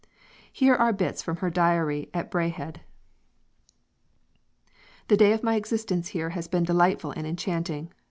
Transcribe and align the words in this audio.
Here 0.51 0.73
are 0.73 0.93
bits 0.93 1.21
from 1.21 1.37
her 1.45 1.51
Diary 1.51 2.09
at 2.11 2.31
Braehead: 2.31 2.77
"The 5.09 5.15
day 5.17 5.31
of 5.31 5.43
my 5.43 5.53
existence 5.53 6.07
here 6.07 6.31
has 6.31 6.47
been 6.47 6.63
delightful 6.63 7.11
and 7.11 7.27
enchanting. 7.27 7.93